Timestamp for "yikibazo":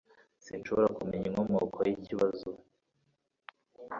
1.87-2.49